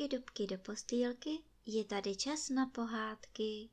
dubky, 0.00 0.16
dubky 0.16 0.46
do 0.46 0.58
postýlky, 0.58 1.30
je 1.66 1.84
tady 1.84 2.16
čas 2.16 2.48
na 2.48 2.66
pohádky. 2.66 3.68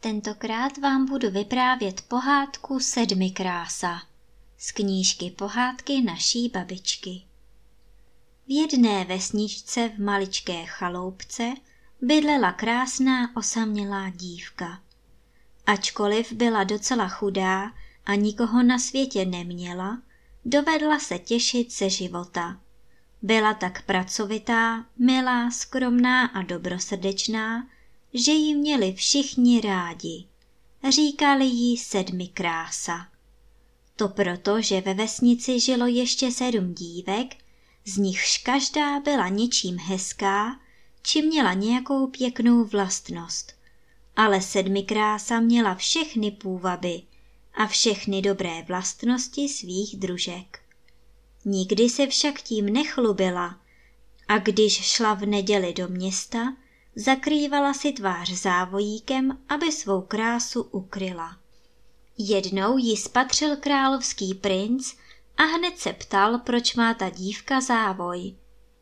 Tentokrát 0.00 0.78
vám 0.78 1.06
budu 1.06 1.30
vyprávět 1.30 2.00
pohádku 2.00 2.80
Sedmi 2.80 3.30
krása 3.30 4.02
z 4.58 4.72
knížky 4.72 5.30
Pohádky 5.30 6.02
naší 6.02 6.48
babičky. 6.48 7.22
V 8.46 8.50
jedné 8.50 9.04
vesničce 9.04 9.88
v 9.88 9.98
maličké 10.00 10.66
chaloupce 10.66 11.54
bydlela 12.00 12.52
krásná 12.52 13.36
osamělá 13.36 14.10
dívka. 14.10 14.82
Ačkoliv 15.66 16.32
byla 16.32 16.64
docela 16.64 17.08
chudá 17.08 17.72
a 18.06 18.14
nikoho 18.14 18.62
na 18.62 18.78
světě 18.78 19.24
neměla, 19.24 20.02
dovedla 20.48 20.98
se 20.98 21.18
těšit 21.18 21.72
ze 21.72 21.90
života. 21.90 22.60
Byla 23.22 23.54
tak 23.54 23.82
pracovitá, 23.82 24.86
milá, 24.98 25.50
skromná 25.50 26.26
a 26.26 26.42
dobrosrdečná, 26.42 27.66
že 28.14 28.32
ji 28.32 28.54
měli 28.54 28.92
všichni 28.92 29.60
rádi. 29.60 30.24
Říkali 30.88 31.44
jí 31.44 31.76
sedmi 31.76 32.28
krása. 32.28 33.08
To 33.96 34.08
proto, 34.08 34.62
že 34.62 34.80
ve 34.80 34.94
vesnici 34.94 35.60
žilo 35.60 35.86
ještě 35.86 36.32
sedm 36.32 36.74
dívek, 36.74 37.36
z 37.84 37.96
nichž 37.96 38.38
každá 38.38 39.00
byla 39.00 39.28
něčím 39.28 39.78
hezká, 39.78 40.60
či 41.02 41.22
měla 41.22 41.52
nějakou 41.52 42.06
pěknou 42.06 42.64
vlastnost. 42.64 43.52
Ale 44.16 44.40
sedmi 44.40 44.82
krása 44.82 45.40
měla 45.40 45.74
všechny 45.74 46.30
půvaby 46.30 47.02
a 47.58 47.66
všechny 47.66 48.22
dobré 48.22 48.62
vlastnosti 48.62 49.48
svých 49.48 49.96
družek. 49.96 50.58
Nikdy 51.44 51.88
se 51.88 52.06
však 52.06 52.42
tím 52.42 52.66
nechlubila 52.66 53.60
a 54.28 54.38
když 54.38 54.72
šla 54.72 55.14
v 55.14 55.26
neděli 55.26 55.72
do 55.72 55.88
města, 55.88 56.56
zakrývala 56.96 57.74
si 57.74 57.92
tvář 57.92 58.30
závojíkem, 58.30 59.38
aby 59.48 59.72
svou 59.72 60.00
krásu 60.00 60.62
ukryla. 60.62 61.36
Jednou 62.18 62.78
ji 62.78 62.96
spatřil 62.96 63.56
královský 63.56 64.34
princ 64.34 64.94
a 65.36 65.42
hned 65.42 65.78
se 65.78 65.92
ptal, 65.92 66.38
proč 66.38 66.74
má 66.74 66.94
ta 66.94 67.10
dívka 67.10 67.60
závoj. 67.60 68.34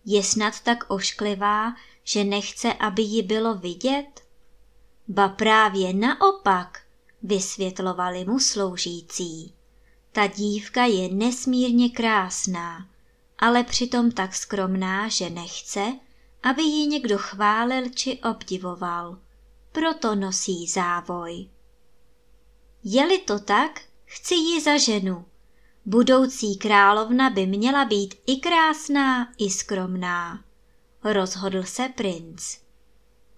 Je 0.05 0.23
snad 0.23 0.61
tak 0.61 0.85
ošklivá, 0.89 1.75
že 2.05 2.25
nechce, 2.25 2.73
aby 2.73 3.03
ji 3.03 3.23
bylo 3.23 3.55
vidět? 3.55 4.21
Ba 5.09 5.29
právě 5.29 5.93
naopak, 5.95 6.86
vysvětlovali 7.23 8.25
mu 8.25 8.41
sloužící. 8.41 9.55
Ta 10.13 10.27
dívka 10.27 10.85
je 10.85 11.09
nesmírně 11.09 11.91
krásná, 11.91 12.89
ale 13.39 13.65
přitom 13.65 14.11
tak 14.11 14.35
skromná, 14.35 15.09
že 15.09 15.31
nechce, 15.31 15.93
aby 16.43 16.63
ji 16.63 16.87
někdo 16.87 17.19
chválil 17.19 17.91
či 17.91 18.19
obdivoval. 18.31 19.19
Proto 19.73 20.15
nosí 20.15 20.67
závoj. 20.67 21.49
Je-li 22.85 23.19
to 23.19 23.39
tak, 23.39 23.81
chci 24.05 24.35
ji 24.35 24.61
za 24.61 24.79
ženu. 24.79 25.25
Budoucí 25.85 26.57
královna 26.57 27.31
by 27.31 27.47
měla 27.47 27.85
být 27.85 28.15
i 28.27 28.37
krásná, 28.37 29.33
i 29.39 29.51
skromná. 29.51 30.45
Rozhodl 31.05 31.63
se 31.63 31.89
princ. 31.89 32.59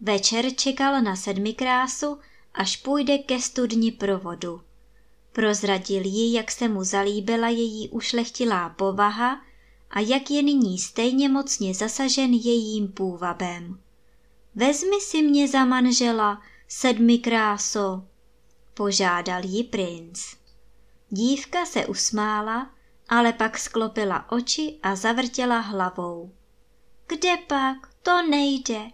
Večer 0.00 0.54
čekal 0.54 1.02
na 1.02 1.16
sedmi 1.16 1.54
krásu, 1.54 2.18
až 2.54 2.76
půjde 2.76 3.18
ke 3.18 3.40
studni 3.40 3.92
pro 3.92 4.18
vodu. 4.18 4.60
Prozradil 5.32 6.02
jí, 6.06 6.32
jak 6.32 6.50
se 6.50 6.68
mu 6.68 6.84
zalíbila 6.84 7.48
její 7.48 7.88
ušlechtilá 7.88 8.68
povaha 8.68 9.40
a 9.90 10.00
jak 10.00 10.30
je 10.30 10.42
nyní 10.42 10.78
stejně 10.78 11.28
mocně 11.28 11.74
zasažen 11.74 12.34
jejím 12.34 12.88
půvabem. 12.88 13.80
Vezmi 14.54 15.00
si 15.00 15.22
mě 15.22 15.48
za 15.48 15.64
manžela, 15.64 16.42
sedmi 16.68 17.18
kráso, 17.18 18.02
požádal 18.74 19.44
jí 19.44 19.64
princ. 19.64 20.20
Dívka 21.10 21.66
se 21.66 21.86
usmála, 21.86 22.70
ale 23.08 23.32
pak 23.32 23.58
sklopila 23.58 24.32
oči 24.32 24.78
a 24.82 24.96
zavrtěla 24.96 25.58
hlavou. 25.58 26.32
Kde 27.06 27.36
pak? 27.36 27.76
To 28.02 28.22
nejde. 28.22 28.90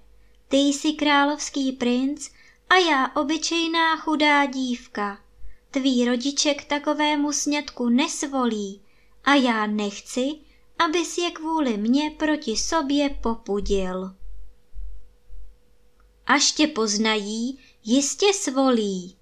Ty 0.48 0.56
jsi 0.56 0.92
královský 0.92 1.72
princ 1.72 2.30
a 2.70 2.76
já 2.76 3.08
obyčejná 3.16 3.96
chudá 3.96 4.46
dívka. 4.46 5.18
Tví 5.70 6.04
rodiče 6.04 6.54
k 6.54 6.64
takovému 6.64 7.32
snědku 7.32 7.88
nesvolí 7.88 8.82
a 9.24 9.34
já 9.34 9.66
nechci, 9.66 10.34
abys 10.78 11.18
je 11.18 11.30
kvůli 11.30 11.76
mně 11.76 12.10
proti 12.10 12.56
sobě 12.56 13.10
popudil. 13.10 14.14
Až 16.26 16.52
tě 16.52 16.66
poznají, 16.66 17.58
jistě 17.84 18.32
svolí, 18.34 19.16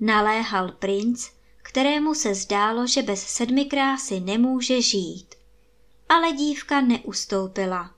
naléhal 0.00 0.72
princ, 0.72 1.28
kterému 1.62 2.14
se 2.14 2.34
zdálo, 2.34 2.86
že 2.86 3.02
bez 3.02 3.22
sedmi 3.22 3.64
krásy 3.64 4.20
nemůže 4.20 4.82
žít. 4.82 5.34
Ale 6.08 6.32
dívka 6.32 6.80
neustoupila. 6.80 7.94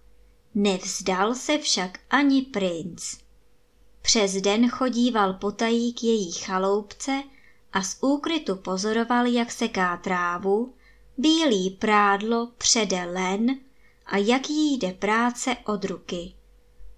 Nevzdal 0.55 1.35
se 1.35 1.59
však 1.59 1.99
ani 2.11 2.43
princ. 2.43 3.17
Přes 4.03 4.33
den 4.33 4.69
chodíval 4.69 5.35
potají 5.35 5.93
k 5.93 6.03
její 6.03 6.33
chaloupce 6.33 7.23
a 7.73 7.83
z 7.83 7.97
úkrytu 8.01 8.57
pozoroval, 8.57 9.27
jak 9.27 9.53
seká 9.53 9.97
trávu, 9.97 10.75
bílý 11.17 11.71
prádlo 11.71 12.53
přede 12.59 13.05
len 13.05 13.59
a 14.07 14.17
jak 14.17 14.51
jí 14.51 14.79
jde 14.79 14.93
práce 14.93 15.57
od 15.67 15.85
ruky. 15.85 16.35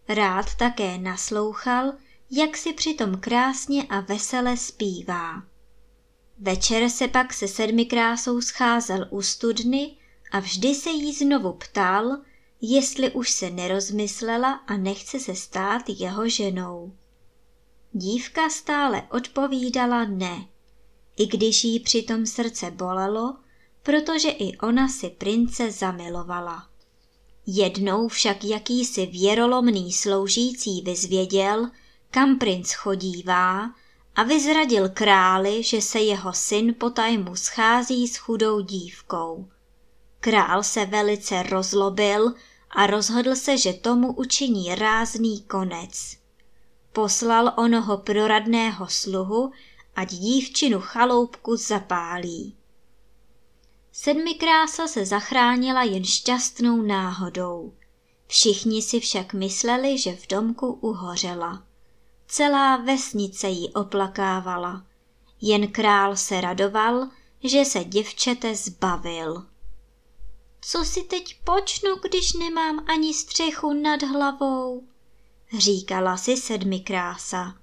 Rád 0.09 0.55
také 0.55 0.99
naslouchal, 0.99 1.93
jak 2.31 2.57
si 2.57 2.73
přitom 2.73 3.21
krásně 3.21 3.83
a 3.83 4.01
vesele 4.01 4.57
zpívá. 4.57 5.43
Večer 6.39 6.89
se 6.89 7.09
pak 7.09 7.33
se 7.33 7.49
sedmi 7.49 7.85
krásou 7.85 8.41
scházel 8.41 9.07
u 9.11 9.23
studny 9.23 9.97
a 10.31 10.41
vždy 10.41 10.75
se 10.75 10.91
jí 10.91 11.13
znovu 11.13 11.53
ptal, 11.53 12.19
jestli 12.65 13.11
už 13.11 13.31
se 13.31 13.51
nerozmyslela 13.51 14.53
a 14.53 14.77
nechce 14.77 15.21
se 15.21 15.35
stát 15.35 15.83
jeho 15.89 16.29
ženou. 16.29 16.93
Dívka 17.93 18.51
stále 18.51 19.03
odpovídala 19.11 20.05
ne, 20.05 20.47
i 21.17 21.27
když 21.27 21.65
jí 21.65 21.81
přitom 21.81 22.27
srdce 22.27 22.71
bolelo, 22.71 23.37
protože 23.83 24.29
i 24.29 24.59
ona 24.59 24.89
si 24.89 25.11
prince 25.11 25.71
zamilovala. 25.71 26.69
Jednou 27.47 28.09
však 28.09 28.45
jakýsi 28.45 29.07
věrolomný 29.07 29.93
sloužící 29.93 30.83
vyzvěděl, 30.83 31.71
kam 32.11 32.39
princ 32.39 32.73
chodívá 32.73 33.71
a 34.15 34.23
vyzradil 34.23 34.89
králi, 34.89 35.63
že 35.63 35.83
se 35.83 36.01
jeho 36.01 36.33
syn 36.33 36.75
potajmu 36.79 37.37
schází 37.37 38.09
s 38.09 38.17
chudou 38.17 38.61
dívkou. 38.61 39.49
Král 40.21 40.63
se 40.63 40.87
velice 40.87 41.43
rozlobil 41.43 42.35
a 42.73 42.87
rozhodl 42.87 43.37
se, 43.37 43.59
že 43.59 43.73
tomu 43.73 44.13
učiní 44.13 44.75
rázný 44.75 45.43
konec. 45.43 46.17
Poslal 46.93 47.53
onoho 47.57 47.99
proradného 47.99 48.87
sluhu, 48.89 49.53
ať 49.97 50.09
dívčinu 50.13 50.81
chaloupku 50.81 51.57
zapálí. 51.57 52.57
Sedmikrása 53.93 54.89
se 54.89 55.07
zachránila 55.07 55.83
jen 55.83 56.05
šťastnou 56.05 56.83
náhodou. 56.83 57.73
Všichni 58.27 58.83
si 58.83 59.01
však 59.01 59.33
mysleli, 59.33 59.99
že 59.99 60.17
v 60.17 60.27
domku 60.27 60.73
uhořela. 60.73 61.63
Celá 62.27 62.77
vesnice 62.77 63.49
ji 63.49 63.69
oplakávala. 63.69 64.85
Jen 65.41 65.69
král 65.69 66.17
se 66.17 66.41
radoval, 66.41 67.09
že 67.45 67.65
se 67.65 67.85
děvčete 67.85 68.55
zbavil. 68.55 69.47
Co 70.65 70.85
si 70.85 71.03
teď 71.03 71.37
počnu, 71.45 71.91
když 72.03 72.33
nemám 72.33 72.85
ani 72.89 73.15
střechu 73.15 73.73
nad 73.73 74.03
hlavou? 74.03 74.83
Říkala 75.59 76.17
si 76.17 76.37
sedmi 76.37 76.81
krása. 76.81 77.55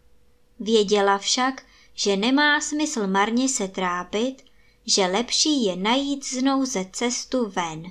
Věděla 0.60 1.18
však, 1.18 1.64
že 1.94 2.18
nemá 2.18 2.62
smysl 2.62 3.08
marně 3.08 3.50
se 3.50 3.68
trápit, 3.68 4.46
že 4.86 5.06
lepší 5.06 5.66
je 5.66 5.76
najít 5.76 6.26
z 6.26 6.42
nouze 6.42 6.86
cestu 6.94 7.50
ven. 7.50 7.84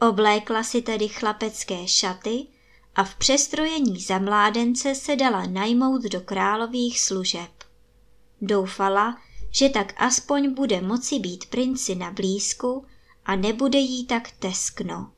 Oblékla 0.00 0.62
si 0.62 0.82
tedy 0.82 1.08
chlapecké 1.08 1.88
šaty 1.88 2.46
a 2.94 3.04
v 3.04 3.14
přestrojení 3.14 4.00
za 4.00 4.18
mládence 4.18 4.94
se 4.94 5.16
dala 5.16 5.46
najmout 5.46 6.02
do 6.02 6.20
králových 6.20 7.00
služeb. 7.00 7.50
Doufala, 8.40 9.18
že 9.50 9.68
tak 9.68 9.94
aspoň 9.96 10.54
bude 10.54 10.80
moci 10.80 11.18
být 11.18 11.44
princi 11.44 11.94
na 11.94 12.10
blízku 12.10 12.86
a 13.28 13.36
nebude 13.36 13.78
jí 13.78 14.06
tak 14.06 14.30
teskno. 14.30 15.10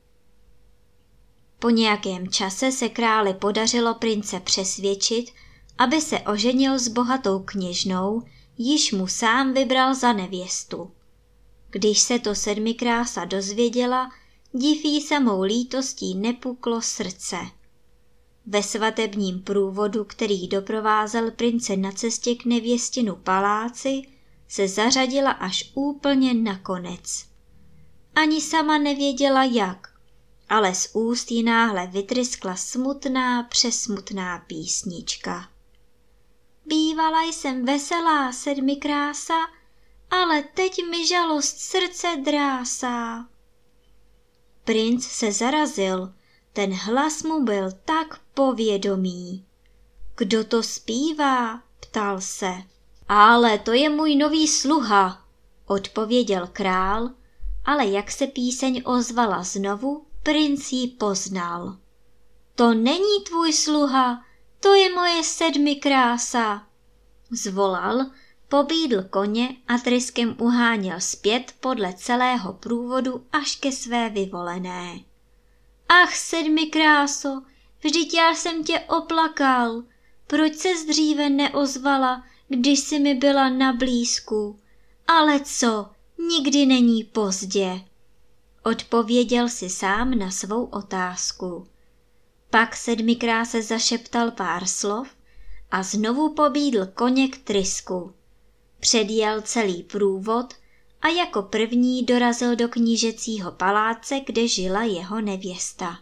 Po 1.59 1.69
nějakém 1.69 2.27
čase 2.27 2.71
se 2.71 2.89
králi 2.89 3.33
podařilo 3.33 3.93
prince 3.93 4.39
přesvědčit, 4.39 5.25
aby 5.77 6.01
se 6.01 6.19
oženil 6.19 6.79
s 6.79 6.87
bohatou 6.87 7.39
kněžnou, 7.39 8.21
již 8.57 8.91
mu 8.91 9.07
sám 9.07 9.53
vybral 9.53 9.95
za 9.95 10.13
nevěstu. 10.13 10.91
Když 11.69 11.99
se 11.99 12.19
to 12.19 12.35
sedmikrása 12.35 13.25
dozvěděla, 13.25 14.11
diví 14.53 15.01
samou 15.01 15.41
lítostí 15.41 16.15
nepuklo 16.15 16.81
srdce. 16.81 17.37
Ve 18.45 18.63
svatebním 18.63 19.41
průvodu, 19.41 20.03
který 20.03 20.47
doprovázel 20.47 21.31
prince 21.31 21.77
na 21.77 21.91
cestě 21.91 22.35
k 22.35 22.45
nevěstinu 22.45 23.15
paláci, 23.15 24.01
se 24.47 24.67
zařadila 24.67 25.31
až 25.31 25.71
úplně 25.75 26.33
na 26.33 26.59
konec. 26.59 27.30
Ani 28.15 28.41
sama 28.41 28.77
nevěděla 28.77 29.43
jak, 29.43 29.93
ale 30.49 30.75
z 30.75 30.89
úst 30.93 31.31
jí 31.31 31.43
náhle 31.43 31.87
vytryskla 31.87 32.55
smutná, 32.55 33.43
přesmutná 33.43 34.39
písnička. 34.39 35.49
Bývala 36.65 37.23
jsem 37.23 37.65
veselá 37.65 38.31
sedmi 38.31 38.75
krása, 38.75 39.39
ale 40.11 40.43
teď 40.43 40.89
mi 40.89 41.07
žalost 41.07 41.59
srdce 41.59 42.07
drásá. 42.25 43.25
Princ 44.63 45.05
se 45.05 45.31
zarazil, 45.31 46.13
ten 46.53 46.73
hlas 46.73 47.23
mu 47.23 47.43
byl 47.43 47.71
tak 47.85 48.19
povědomý. 48.33 49.45
Kdo 50.17 50.43
to 50.43 50.63
zpívá? 50.63 51.61
ptal 51.79 52.21
se. 52.21 52.53
Ale 53.07 53.59
to 53.59 53.73
je 53.73 53.89
můj 53.89 54.15
nový 54.15 54.47
sluha, 54.47 55.25
odpověděl 55.65 56.49
král, 56.53 57.09
ale 57.65 57.85
jak 57.85 58.11
se 58.11 58.27
píseň 58.27 58.81
ozvala 58.85 59.43
znovu, 59.43 60.05
princ 60.23 60.71
ji 60.71 60.87
poznal. 60.87 61.77
To 62.55 62.73
není 62.73 63.23
tvůj 63.27 63.53
sluha, 63.53 64.25
to 64.59 64.73
je 64.73 64.95
moje 64.95 65.23
sedmi 65.23 65.75
krása, 65.75 66.67
zvolal, 67.31 68.05
pobídl 68.49 69.03
koně 69.03 69.55
a 69.67 69.77
tryskem 69.77 70.35
uháněl 70.39 70.99
zpět 70.99 71.55
podle 71.59 71.93
celého 71.93 72.53
průvodu 72.53 73.25
až 73.31 73.55
ke 73.55 73.71
své 73.71 74.09
vyvolené. 74.09 74.99
Ach, 75.89 76.15
sedmi 76.15 76.65
kráso, 76.65 77.41
vždyť 77.83 78.13
já 78.13 78.35
jsem 78.35 78.63
tě 78.63 78.79
oplakal. 78.79 79.83
Proč 80.27 80.55
se 80.55 80.69
dříve 80.87 81.29
neozvala, 81.29 82.23
když 82.47 82.79
jsi 82.79 82.99
mi 82.99 83.15
byla 83.15 83.49
na 83.49 83.73
blízku? 83.73 84.59
Ale 85.07 85.39
co, 85.39 85.89
nikdy 86.29 86.65
není 86.65 87.03
pozdě. 87.03 87.81
Odpověděl 88.63 89.49
si 89.49 89.69
sám 89.69 90.19
na 90.19 90.31
svou 90.31 90.65
otázku. 90.65 91.67
Pak 92.49 92.75
sedmikráse 92.75 93.61
zašeptal 93.61 94.31
pár 94.31 94.65
slov 94.65 95.07
a 95.71 95.83
znovu 95.83 96.33
pobídl 96.33 96.85
koně 96.85 97.27
k 97.27 97.37
trysku. 97.37 98.13
Předjel 98.79 99.41
celý 99.41 99.83
průvod 99.83 100.53
a 101.01 101.07
jako 101.07 101.41
první 101.41 102.03
dorazil 102.03 102.55
do 102.55 102.67
knížecího 102.67 103.51
paláce, 103.51 104.19
kde 104.25 104.47
žila 104.47 104.83
jeho 104.83 105.21
nevěsta. 105.21 105.99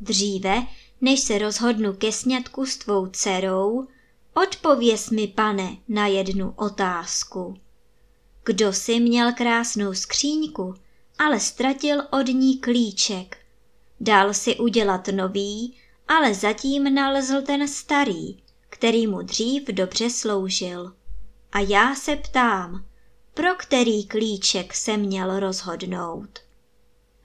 Dříve, 0.00 0.66
než 1.00 1.20
se 1.20 1.38
rozhodnu 1.38 1.92
ke 1.92 2.12
sňatku 2.12 2.66
s 2.66 2.76
tvou 2.76 3.06
dcerou, 3.06 3.86
odpověz 4.34 5.10
mi, 5.10 5.26
pane, 5.26 5.76
na 5.88 6.06
jednu 6.06 6.52
otázku. 6.56 7.56
Kdo 8.44 8.72
si 8.72 9.00
měl 9.00 9.32
krásnou 9.32 9.94
skříňku, 9.94 10.74
ale 11.18 11.40
ztratil 11.40 12.02
od 12.10 12.26
ní 12.26 12.58
klíček? 12.58 13.36
Dal 14.00 14.34
si 14.34 14.56
udělat 14.56 15.08
nový, 15.08 15.76
ale 16.08 16.34
zatím 16.34 16.94
nalezl 16.94 17.42
ten 17.42 17.68
starý, 17.68 18.42
který 18.70 19.06
mu 19.06 19.22
dřív 19.22 19.64
dobře 19.64 20.10
sloužil. 20.10 20.92
A 21.52 21.58
já 21.60 21.94
se 21.94 22.16
ptám, 22.16 22.84
pro 23.34 23.54
který 23.54 24.06
klíček 24.06 24.74
se 24.74 24.96
měl 24.96 25.40
rozhodnout? 25.40 26.38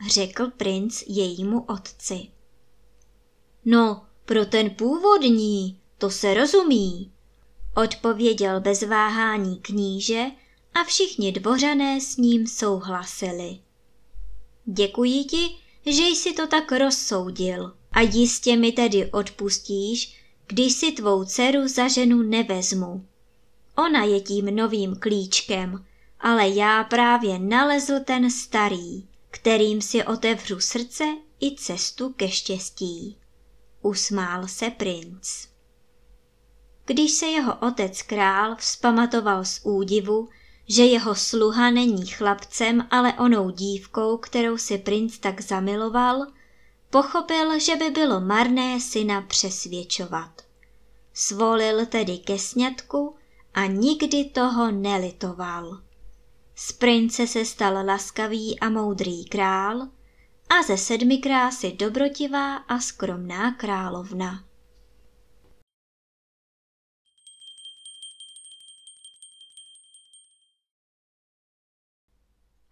Řekl 0.10 0.52
princ 0.58 1.04
jejímu 1.08 1.62
otci. 1.62 2.28
No, 3.66 4.06
pro 4.26 4.46
ten 4.46 4.70
původní, 4.70 5.80
to 5.98 6.10
se 6.10 6.34
rozumí, 6.34 7.12
odpověděl 7.76 8.62
bez 8.62 8.82
váhání 8.82 9.56
kníže 9.56 10.26
a 10.82 10.84
všichni 10.84 11.32
dvořané 11.32 12.02
s 12.02 12.18
ním 12.18 12.48
souhlasili. 12.48 13.60
Děkuji 14.66 15.24
ti, 15.24 15.58
že 15.86 16.02
jsi 16.02 16.34
to 16.34 16.48
tak 16.48 16.72
rozsoudil 16.72 17.74
a 17.92 18.02
jistě 18.02 18.58
mi 18.58 18.72
tedy 18.72 19.12
odpustíš, 19.12 20.18
když 20.48 20.74
si 20.74 20.92
tvou 20.92 21.26
dceru 21.26 21.68
za 21.68 21.88
ženu 21.88 22.22
nevezmu. 22.22 23.06
Ona 23.78 24.04
je 24.04 24.22
tím 24.22 24.56
novým 24.56 24.96
klíčkem, 24.96 25.86
ale 26.20 26.50
já 26.50 26.84
právě 26.84 27.40
nalezl 27.40 28.00
ten 28.06 28.32
starý, 28.32 29.08
kterým 29.30 29.82
si 29.82 30.04
otevřu 30.04 30.60
srdce 30.60 31.04
i 31.42 31.56
cestu 31.56 32.14
ke 32.14 32.30
štěstí. 32.30 33.18
Usmál 33.82 34.48
se 34.48 34.70
princ. 34.70 35.48
Když 36.86 37.12
se 37.12 37.26
jeho 37.26 37.56
otec 37.68 38.02
král 38.02 38.56
vzpamatoval 38.56 39.46
z 39.46 39.60
údivu, 39.64 40.30
že 40.68 40.86
jeho 40.86 41.16
sluha 41.16 41.72
není 41.72 42.06
chlapcem, 42.06 42.88
ale 42.92 43.14
onou 43.14 43.50
dívkou, 43.50 44.18
kterou 44.18 44.58
si 44.58 44.78
princ 44.78 45.18
tak 45.18 45.42
zamiloval, 45.42 46.28
pochopil, 46.90 47.60
že 47.60 47.76
by 47.76 47.90
bylo 47.90 48.22
marné 48.22 48.80
syna 48.80 49.22
přesvědčovat. 49.22 50.42
Svolil 51.14 51.86
tedy 51.86 52.18
ke 52.18 52.40
sňatku 52.40 53.16
a 53.54 53.66
nikdy 53.66 54.26
toho 54.26 54.72
nelitoval. 54.72 55.82
Z 56.56 56.72
prince 56.72 57.28
se 57.28 57.46
stal 57.46 57.86
laskavý 57.86 58.60
a 58.60 58.70
moudrý 58.70 59.26
král 59.26 59.88
a 60.50 60.64
ze 60.68 60.78
sedmi 60.78 61.18
krásy 61.18 61.72
dobrotivá 61.72 62.56
a 62.56 62.80
skromná 62.80 63.52
královna. 63.52 64.47